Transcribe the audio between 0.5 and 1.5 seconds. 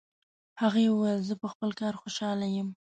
هغې وویل چې زه په